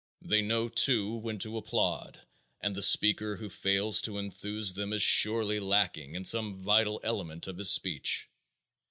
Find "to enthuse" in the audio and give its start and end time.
4.01-4.73